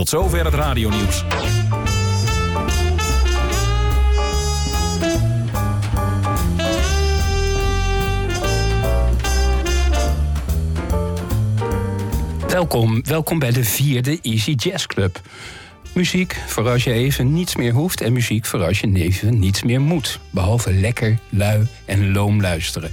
[0.00, 1.24] Tot zover het radionieuws.
[12.48, 15.20] Welkom, welkom bij de vierde Easy Jazz Club.
[16.00, 19.62] Muziek voor als je even niets meer hoeft en muziek voor als je even niets
[19.62, 20.20] meer moet.
[20.30, 22.92] Behalve lekker, lui en loom luisteren.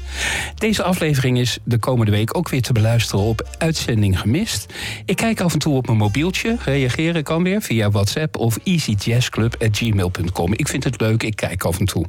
[0.55, 4.73] Deze aflevering is de komende week ook weer te beluisteren op Uitzending Gemist.
[5.05, 6.55] Ik kijk af en toe op mijn mobieltje.
[6.65, 10.53] Reageren kan weer via WhatsApp of easyjazzclub.gmail.com.
[10.53, 12.05] Ik vind het leuk, ik kijk af en toe.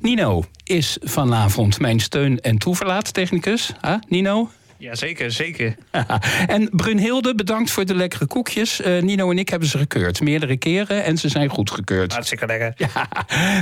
[0.00, 3.72] Nino is vanavond mijn steun en toeverlaat technicus.
[3.80, 4.48] Ah, Nino?
[4.78, 5.76] Ja, zeker, zeker.
[6.46, 8.80] en Brunhilde, bedankt voor de lekkere koekjes.
[8.80, 10.20] Uh, Nino en ik hebben ze gekeurd.
[10.20, 12.12] Meerdere keren en ze zijn goedgekeurd.
[12.12, 12.74] Hartstikke lekker.
[12.94, 13.08] Ja,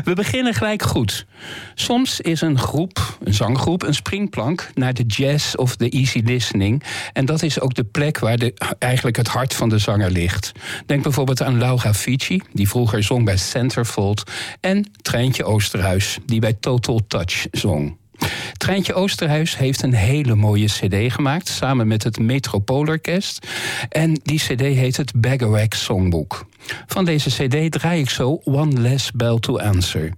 [0.05, 1.27] we beginnen gelijk goed.
[1.75, 6.83] Soms is een groep, een zanggroep, een springplank naar de jazz of de easy listening.
[7.13, 10.53] En dat is ook de plek waar de, eigenlijk het hart van de zanger ligt.
[10.87, 14.31] Denk bijvoorbeeld aan Laura Fici, die vroeger zong bij Centerfold.
[14.61, 17.97] En Treintje Oosterhuis, die bij Total Touch zong.
[18.57, 21.49] Treintje Oosterhuis heeft een hele mooie cd gemaakt...
[21.49, 23.47] samen met het Metropoolorkest.
[23.89, 26.47] En die cd heet het Baggerwack Songbook.
[26.87, 30.13] Van deze cd draai ik zo One Less Bell to Answer.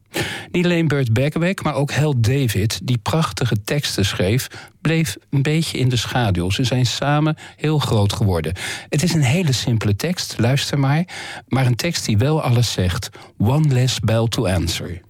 [0.51, 2.81] Niet alleen Burt Baggerwack, maar ook Hal David...
[2.83, 4.47] die prachtige teksten schreef,
[4.81, 6.51] bleef een beetje in de schaduw.
[6.51, 8.53] Ze zijn samen heel groot geworden.
[8.89, 11.05] Het is een hele simpele tekst, luister maar...
[11.49, 13.09] maar een tekst die wel alles zegt.
[13.39, 15.01] One Less Bell to Answer.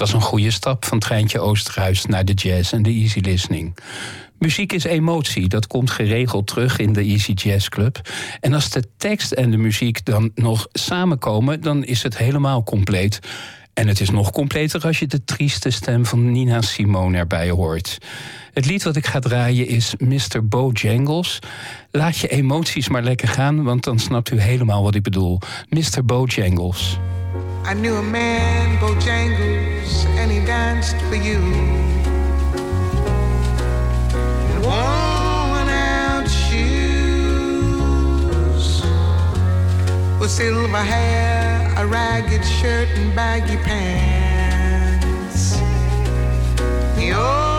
[0.00, 3.76] Was een goede stap van Treintje Oosterhuis naar de jazz en de easy listening.
[4.38, 8.00] Muziek is emotie, dat komt geregeld terug in de Easy Jazz Club.
[8.40, 13.18] En als de tekst en de muziek dan nog samenkomen, dan is het helemaal compleet.
[13.74, 17.98] En het is nog completer als je de trieste stem van Nina Simone erbij hoort.
[18.52, 20.48] Het lied wat ik ga draaien is Mr.
[20.48, 21.38] Bojangles.
[21.90, 25.38] Laat je emoties maar lekker gaan, want dan snapt u helemaal wat ik bedoel.
[25.68, 26.04] Mr.
[26.04, 26.98] Bojangles.
[27.64, 31.40] I knew a man, Bojangles, and he danced for you.
[34.62, 36.52] Worn out shoes,
[40.20, 45.56] with silver hair, a ragged shirt, and baggy pants.
[46.96, 47.49] The old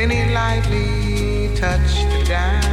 [0.00, 2.64] Then he lightly touched the down.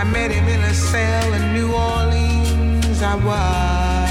[0.00, 3.02] I met him in a cell in New Orleans.
[3.02, 4.10] I was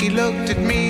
[0.00, 0.81] He looked at me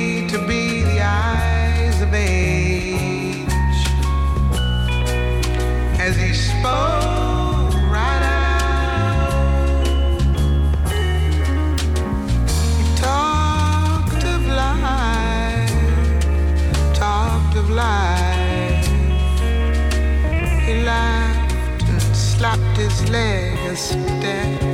[23.12, 24.62] legs dead.
[24.62, 24.71] Né?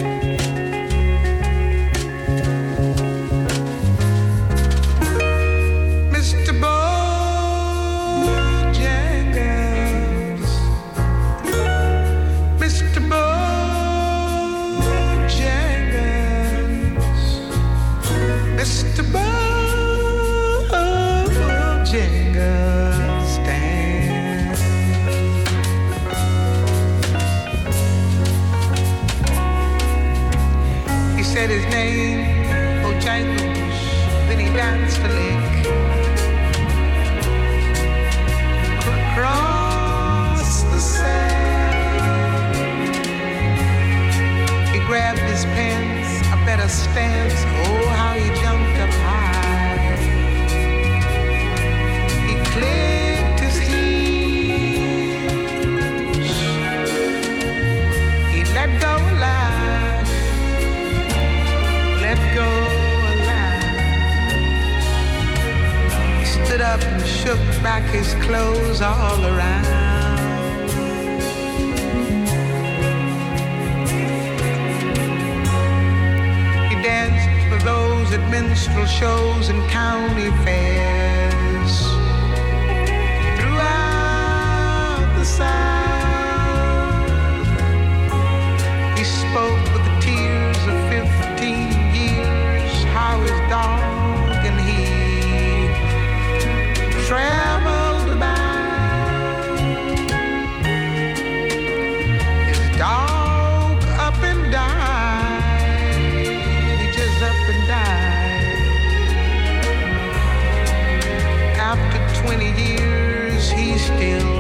[112.29, 114.38] 20 years, he still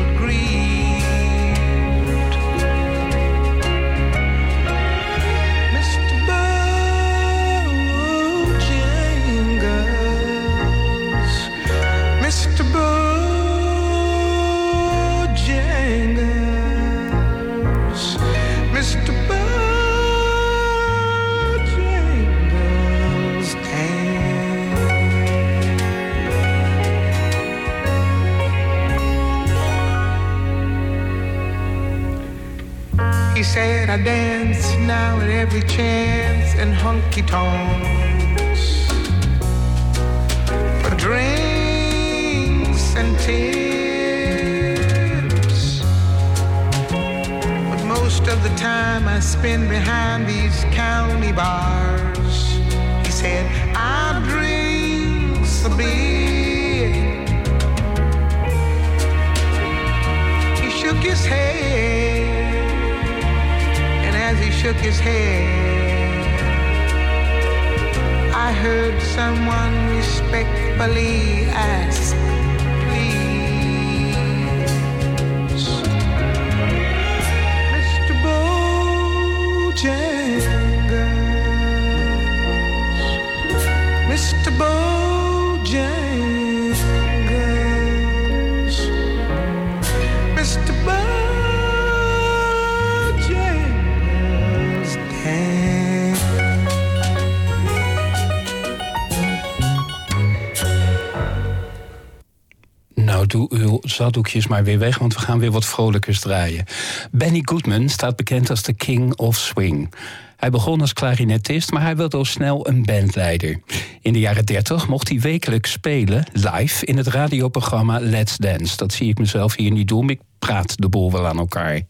[103.08, 106.64] Nou, doe uw zaddoekjes maar weer weg, want we gaan weer wat vrolijkers draaien.
[107.10, 109.94] Benny Goodman staat bekend als de King of Swing.
[110.36, 113.60] Hij begon als klarinetist, maar hij werd al snel een bandleider.
[114.00, 118.76] In de jaren 30 mocht hij wekelijks spelen, live, in het radioprogramma Let's Dance.
[118.76, 121.80] Dat zie ik mezelf hier niet doen, ik praat de boel wel aan elkaar.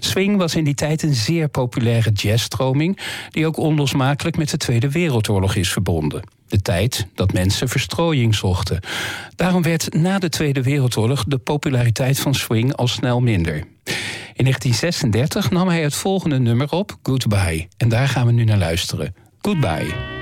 [0.00, 2.98] Swing was in die tijd een zeer populaire jazzstroming...
[3.30, 6.37] die ook onlosmakelijk met de Tweede Wereldoorlog is verbonden.
[6.48, 8.80] De tijd dat mensen verstrooiing zochten.
[9.36, 13.54] Daarom werd na de Tweede Wereldoorlog de populariteit van swing al snel minder.
[14.34, 17.68] In 1936 nam hij het volgende nummer op, Goodbye.
[17.76, 19.14] En daar gaan we nu naar luisteren.
[19.40, 20.17] Goodbye.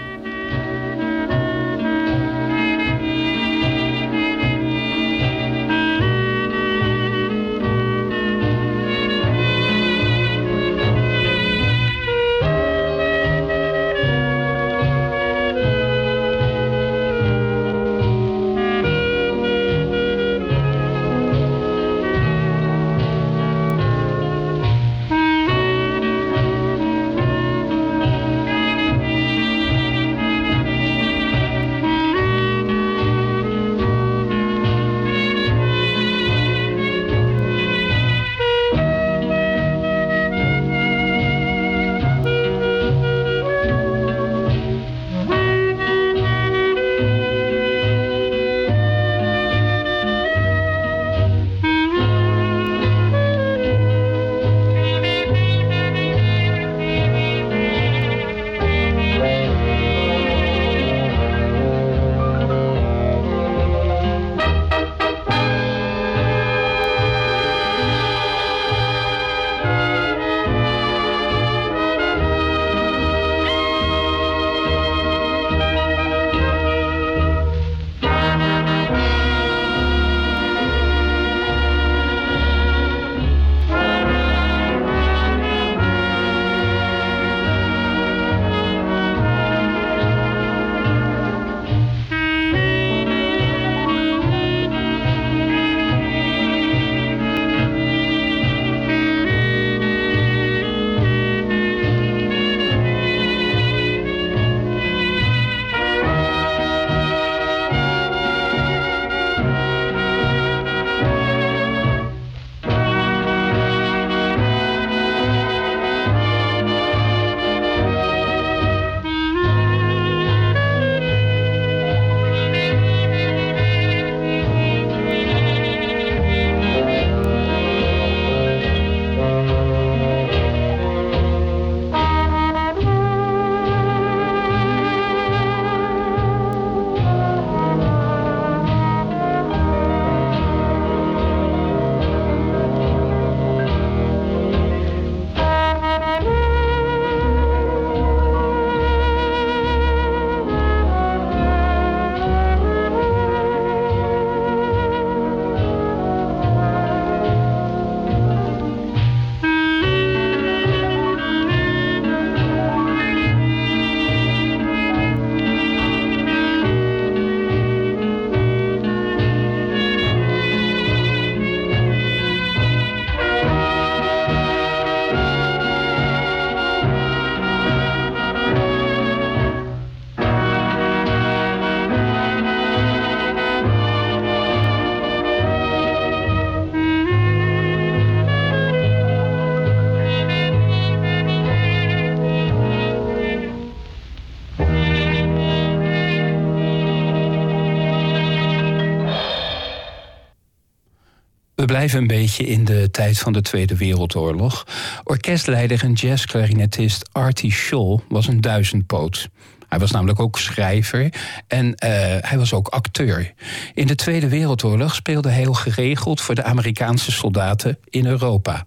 [201.87, 204.67] Blijven een beetje in de tijd van de Tweede Wereldoorlog.
[205.05, 209.29] Orkestleider en jazzklarinetist Artie Scholl was een duizendpoot.
[209.69, 211.13] Hij was namelijk ook schrijver
[211.49, 211.75] en uh,
[212.21, 213.33] hij was ook acteur.
[213.75, 218.65] In de Tweede Wereldoorlog speelde hij heel geregeld voor de Amerikaanse soldaten in Europa.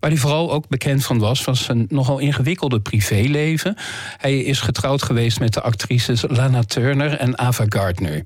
[0.00, 3.76] Waar hij vooral ook bekend van was, was zijn nogal ingewikkelde privéleven.
[4.16, 8.24] Hij is getrouwd geweest met de actrices Lana Turner en Ava Gardner.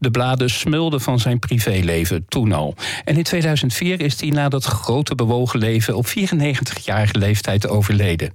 [0.00, 2.74] De bladen smulden van zijn privéleven toen al.
[3.04, 8.32] En in 2004 is hij na dat grote bewogen leven op 94-jarige leeftijd overleden.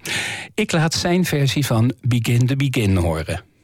[0.53, 3.54] Ik laat zijn versie van Begin the Begin horen.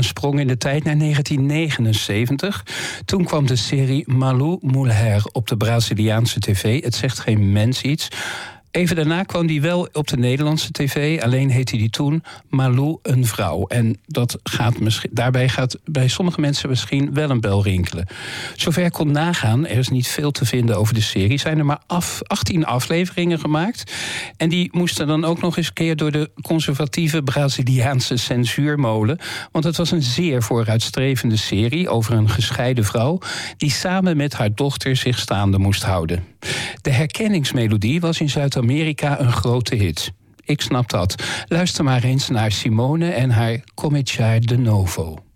[0.00, 2.64] Een sprong in de tijd naar 1979.
[3.04, 6.82] Toen kwam de serie Malou Mulher op de Braziliaanse tv.
[6.82, 8.08] Het zegt geen mens iets.
[8.70, 11.22] Even daarna kwam hij wel op de Nederlandse tv.
[11.22, 13.66] Alleen heette hij toen Malou een vrouw.
[13.66, 18.06] En dat gaat misschien, daarbij gaat bij sommige mensen misschien wel een bel rinkelen.
[18.56, 21.38] Zover kon nagaan, er is niet veel te vinden over de serie.
[21.38, 23.92] Zijn er maar af, 18 afleveringen gemaakt.
[24.36, 29.18] En die moesten dan ook nog eens keer door de conservatieve Braziliaanse censuurmolen.
[29.52, 33.18] Want het was een zeer vooruitstrevende serie over een gescheiden vrouw.
[33.56, 36.24] die samen met haar dochter zich staande moest houden.
[36.82, 40.12] De herkenningsmelodie was in Zuid-Amerika een grote hit.
[40.44, 41.14] Ik snap dat.
[41.46, 45.29] Luister maar eens naar Simone en haar Cominciare de Novo.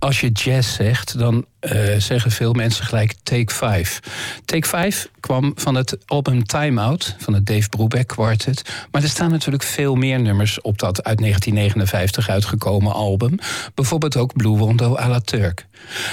[0.00, 4.00] Als je jazz zegt, dan uh, zeggen veel mensen gelijk Take 5.
[4.44, 8.86] Take 5 kwam van het album Time Out van het Dave Brubeck Quartet.
[8.90, 13.38] Maar er staan natuurlijk veel meer nummers op dat uit 1959 uitgekomen album.
[13.74, 15.66] Bijvoorbeeld ook Blue Rondo à la Turk.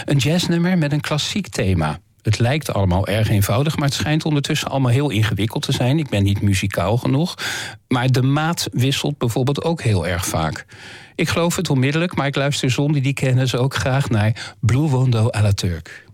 [0.05, 1.99] Een jazznummer met een klassiek thema.
[2.27, 5.99] Het lijkt allemaal erg eenvoudig, maar het schijnt ondertussen allemaal heel ingewikkeld te zijn.
[5.99, 7.35] Ik ben niet muzikaal genoeg.
[7.87, 10.65] Maar de maat wisselt bijvoorbeeld ook heel erg vaak.
[11.15, 15.29] Ik geloof het onmiddellijk, maar ik luister zonder die kennis ook graag naar Blue Wondo
[15.35, 16.06] à la Turk.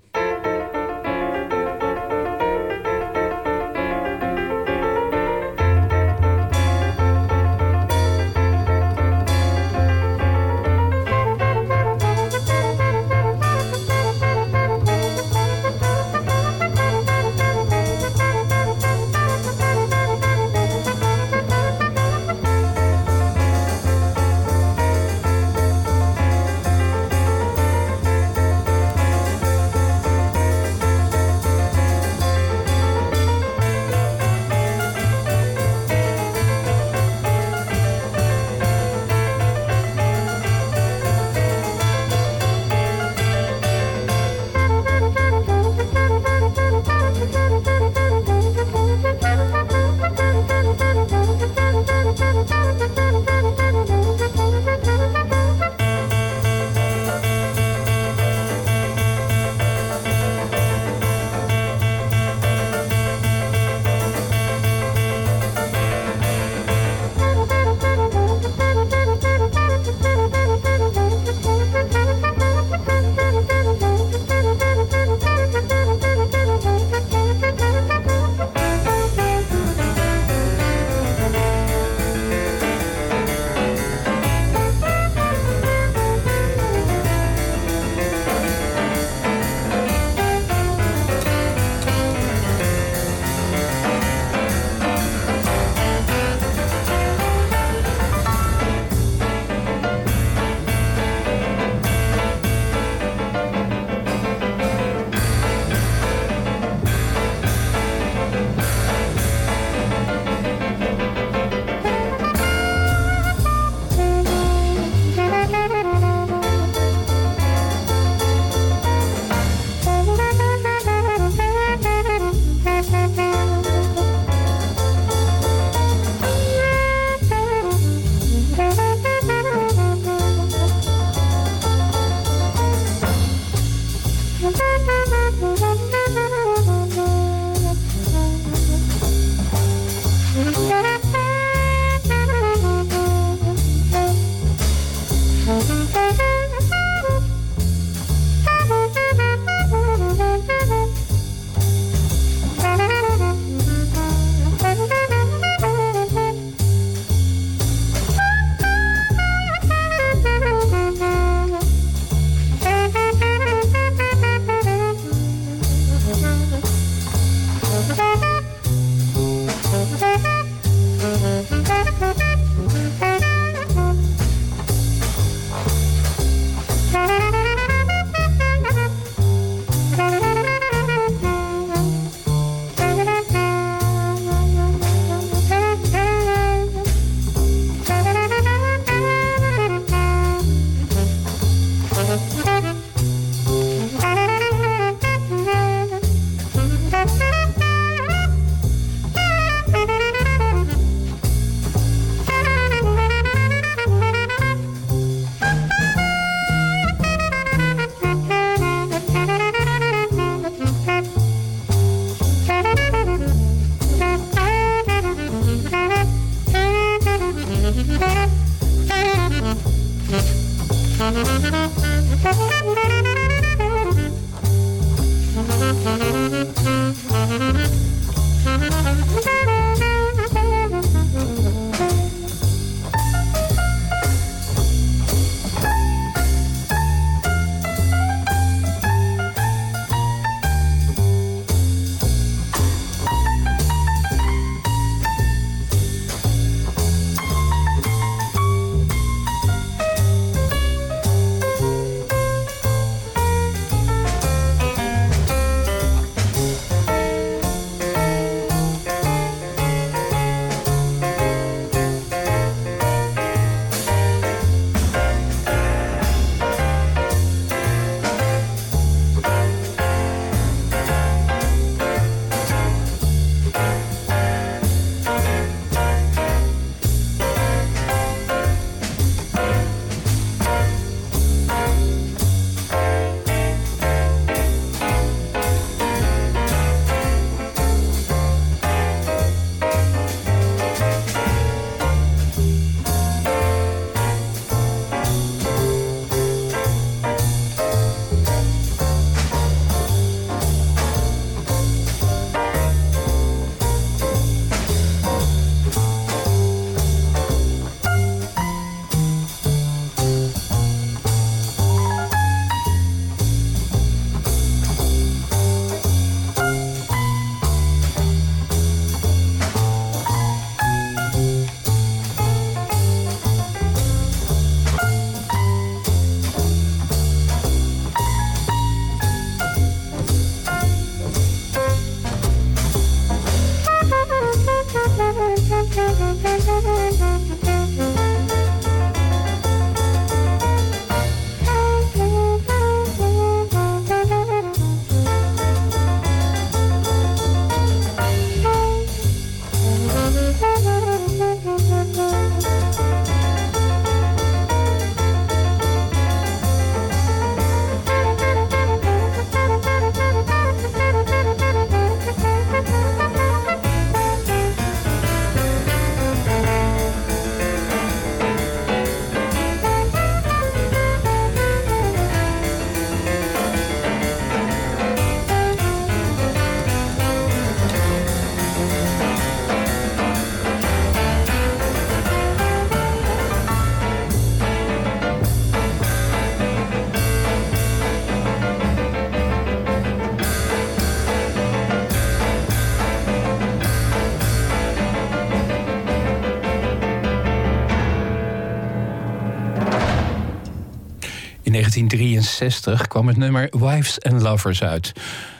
[401.74, 404.92] 1963 kwam het nummer Wives and Lovers uit.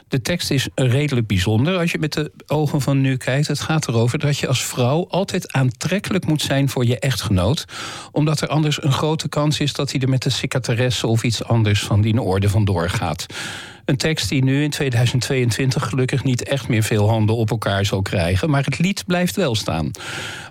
[0.08, 3.48] De tekst is redelijk bijzonder als je met de ogen van nu kijkt.
[3.48, 7.66] Het gaat erover dat je als vrouw altijd aantrekkelijk moet zijn voor je echtgenoot.
[8.12, 11.44] Omdat er anders een grote kans is dat hij er met de secretaresse of iets
[11.44, 13.26] anders van die orde vandoor gaat.
[13.86, 18.02] Een tekst die nu in 2022 gelukkig niet echt meer veel handen op elkaar zal
[18.02, 18.50] krijgen.
[18.50, 19.92] Maar het lied blijft wel staan.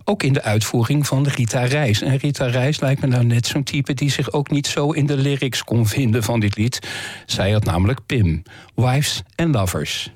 [0.05, 2.03] Ook in de uitvoering van Rita Reis.
[2.03, 5.07] En Rita Reis lijkt me nou net zo'n type die zich ook niet zo in
[5.07, 6.79] de lyrics kon vinden van dit lied.
[7.27, 8.42] Zij had namelijk Pim.
[8.75, 10.11] Wives and Lovers.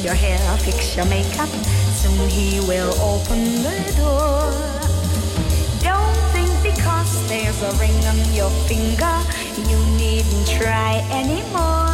[0.00, 1.48] Your hair, fix your makeup.
[2.00, 4.50] Soon he will open the door.
[5.82, 9.16] Don't think because there's a ring on your finger,
[9.68, 11.90] you needn't try anymore.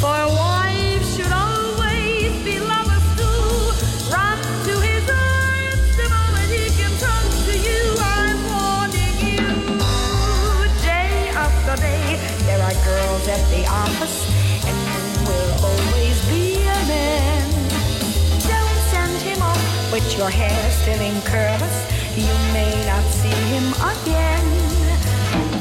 [0.00, 4.12] For wives should always be lovers too.
[4.12, 7.82] Run to his arms the moment he can turn to you.
[8.00, 9.46] I'm warning you.
[10.82, 14.31] Day after day, there are girls at the office,
[19.92, 21.76] with your hair still in curls.
[22.16, 24.48] You may not see him again.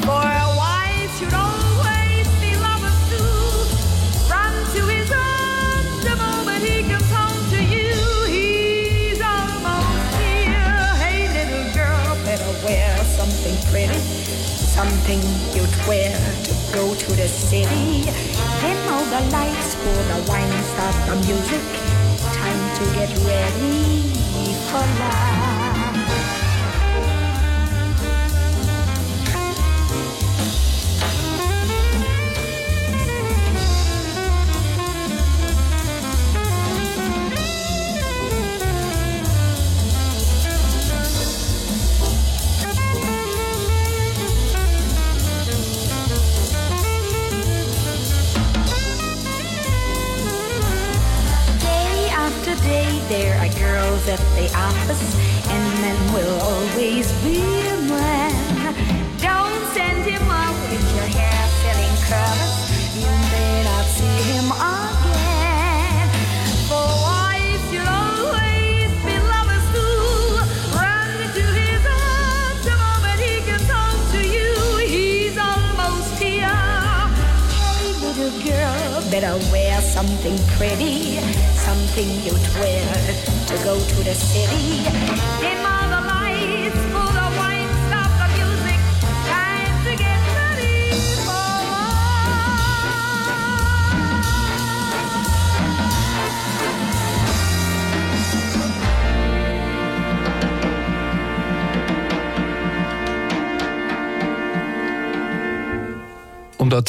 [0.08, 3.28] For wives should always be lovers too.
[4.32, 7.91] Run to his arms the moment he comes home to you.
[8.32, 10.80] He's almost here.
[11.04, 14.00] Hey, little girl, better wear something pretty.
[14.00, 15.20] Something
[15.52, 16.15] you'd wear
[16.48, 18.08] to go to the city.
[18.63, 21.63] Dim all the lights, pour the wine, start the music.
[22.32, 24.21] Time to get ready
[24.72, 25.51] for life.
[82.02, 82.94] Something you'd wear
[83.48, 84.51] to go to the city.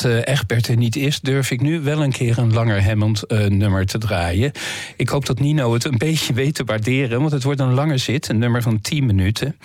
[0.05, 3.47] Uh, Egbert er niet is, durf ik nu wel een keer een langer Hammond uh,
[3.47, 4.53] nummer te draaien.
[4.97, 7.99] Ik hoop dat Nino het een beetje weet te waarderen, want het wordt een lange
[7.99, 9.57] zit, een nummer van 10 minuten.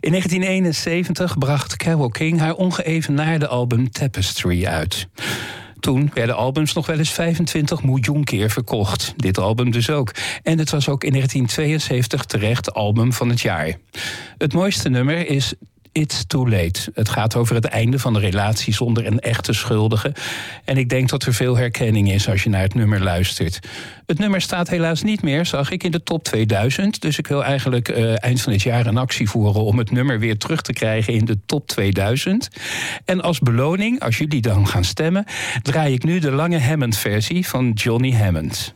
[0.00, 5.08] In 1971 bracht Carole King haar ongeëvenaarde album Tapestry uit.
[5.80, 9.14] Toen werden albums nog wel eens 25 miljoen keer verkocht.
[9.16, 10.10] Dit album dus ook.
[10.42, 13.72] En het was ook in 1972 terecht album van het jaar.
[14.38, 15.54] Het mooiste nummer is
[15.94, 16.90] It's Too Late.
[16.94, 20.12] Het gaat over het einde van de relatie zonder een echte schuldige.
[20.64, 23.58] En ik denk dat er veel herkenning is als je naar het nummer luistert.
[24.06, 27.00] Het nummer staat helaas niet meer, zag ik, in de top 2000.
[27.00, 30.18] Dus ik wil eigenlijk uh, eind van dit jaar een actie voeren om het nummer
[30.18, 32.48] weer terug te krijgen in de top 2000.
[33.04, 35.24] En als beloning, als jullie dan gaan stemmen,
[35.62, 38.74] draai ik nu de lange Hammond-versie van Johnny Hammond.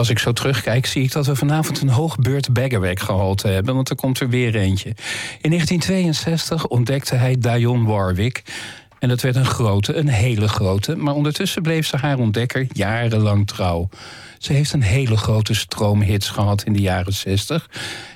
[0.00, 3.74] Als ik zo terugkijk, zie ik dat we vanavond een hoog Burt Baggerweg gehalte hebben.
[3.74, 4.88] Want er komt er weer eentje.
[5.40, 8.42] In 1962 ontdekte hij Dionne Warwick.
[8.98, 10.96] En dat werd een grote, een hele grote.
[10.96, 13.88] Maar ondertussen bleef ze haar ontdekker jarenlang trouw.
[14.38, 17.70] Ze heeft een hele grote stroom hits gehad in de jaren 60.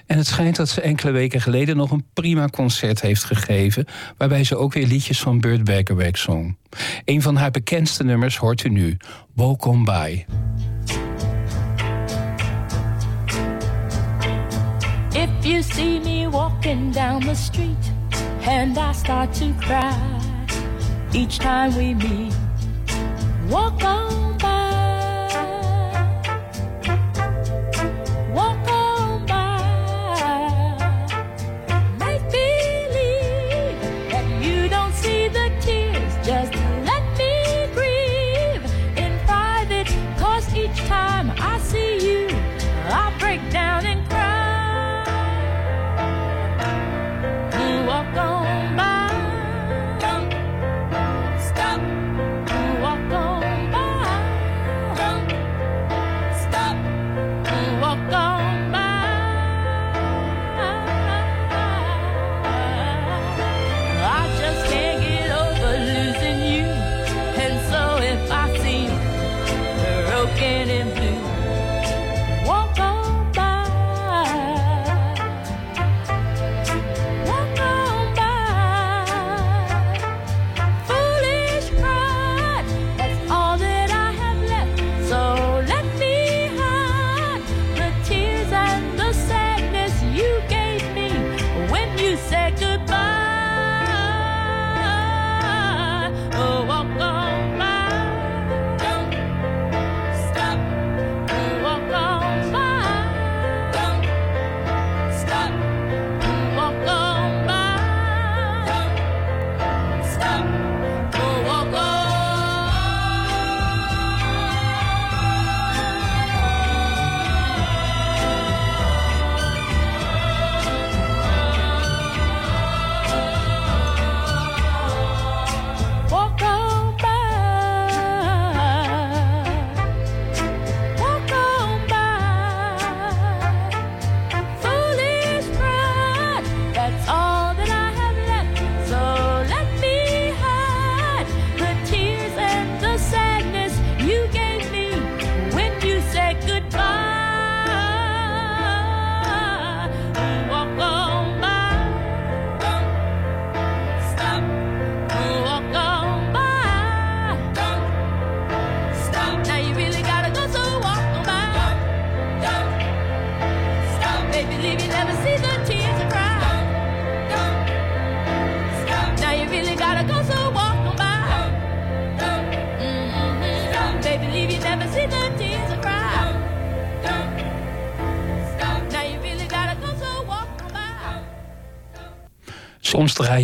[0.06, 3.86] En het schijnt dat ze enkele weken geleden nog een prima concert heeft gegeven.
[4.16, 6.56] Waarbij ze ook weer liedjes van Burt Bacharach zong.
[7.04, 8.96] Een van haar bekendste nummers hoort u nu:
[9.36, 10.24] On By.
[15.44, 17.92] If you see me walking down the street
[18.48, 19.92] and I start to cry
[21.12, 22.32] each time we meet,
[23.50, 24.33] walk on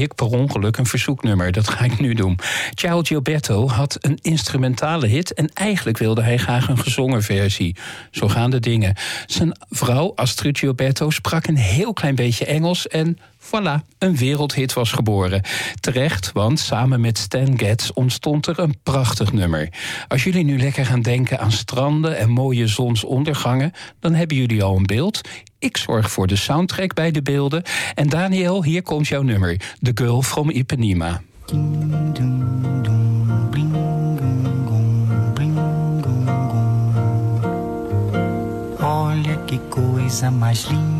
[0.03, 1.53] ik per ongeluk een verzoeknummer.
[1.53, 2.39] Dat ga ik nu doen.
[2.75, 5.35] Ciao Gilberto had een instrumentale hit...
[5.35, 7.77] en eigenlijk wilde hij graag een gezongen versie.
[8.11, 8.95] Zo gaan de dingen.
[9.27, 12.89] Zijn vrouw Astrid Gilberto sprak een heel klein beetje Engels...
[12.89, 15.43] en Voilà, een wereldhit was geboren.
[15.80, 19.68] Terecht, want samen met Stan Getz ontstond er een prachtig nummer.
[20.09, 24.76] Als jullie nu lekker gaan denken aan stranden en mooie zonsondergangen, dan hebben jullie al
[24.76, 25.20] een beeld.
[25.59, 27.62] Ik zorg voor de soundtrack bij de beelden.
[27.95, 31.20] En Daniel, hier komt jouw nummer: The Girl from Ipanema.
[38.82, 41.00] Olha que coisa mais linda,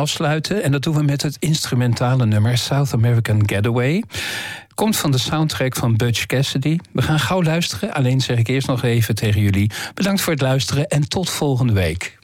[0.00, 4.02] Afsluiten en dat doen we met het instrumentale nummer South American Getaway.
[4.74, 6.78] Komt van de soundtrack van Butch Cassidy.
[6.92, 9.70] We gaan gauw luisteren, alleen zeg ik eerst nog even tegen jullie.
[9.94, 12.18] Bedankt voor het luisteren en tot volgende week.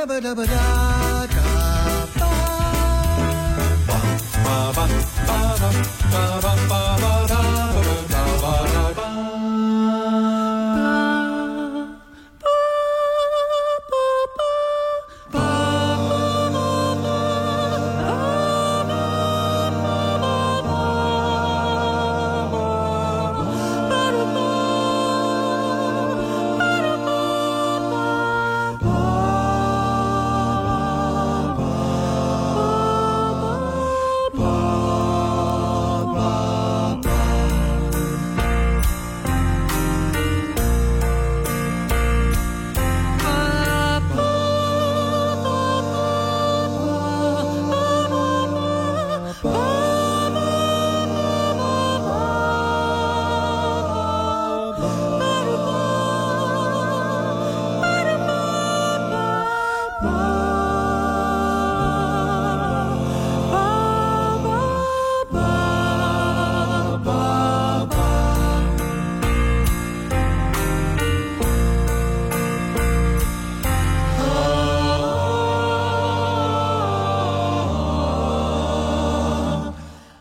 [0.00, 0.79] da ba da ba da.